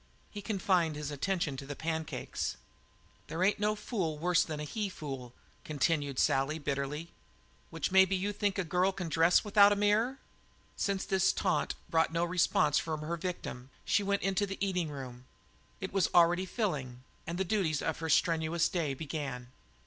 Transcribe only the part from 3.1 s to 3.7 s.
"There ain't